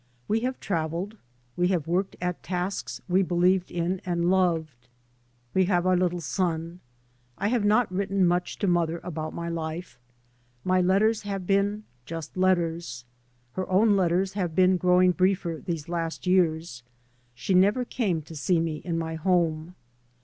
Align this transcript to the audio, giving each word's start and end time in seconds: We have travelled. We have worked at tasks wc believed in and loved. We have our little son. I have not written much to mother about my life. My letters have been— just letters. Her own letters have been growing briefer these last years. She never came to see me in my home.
We 0.27 0.39
have 0.39 0.59
travelled. 0.59 1.15
We 1.55 1.67
have 1.67 1.85
worked 1.85 2.15
at 2.19 2.41
tasks 2.41 3.01
wc 3.07 3.27
believed 3.27 3.69
in 3.69 4.01
and 4.03 4.31
loved. 4.31 4.87
We 5.53 5.65
have 5.65 5.85
our 5.85 5.95
little 5.95 6.21
son. 6.21 6.79
I 7.37 7.49
have 7.49 7.63
not 7.63 7.93
written 7.93 8.25
much 8.25 8.57
to 8.57 8.67
mother 8.67 8.99
about 9.03 9.35
my 9.35 9.47
life. 9.47 9.99
My 10.63 10.81
letters 10.81 11.21
have 11.21 11.45
been— 11.45 11.83
just 12.07 12.35
letters. 12.35 13.05
Her 13.51 13.69
own 13.69 13.95
letters 13.95 14.33
have 14.33 14.55
been 14.55 14.75
growing 14.77 15.11
briefer 15.11 15.61
these 15.63 15.87
last 15.87 16.25
years. 16.25 16.81
She 17.35 17.53
never 17.53 17.85
came 17.85 18.23
to 18.23 18.35
see 18.35 18.59
me 18.59 18.77
in 18.77 18.97
my 18.97 19.13
home. 19.13 19.75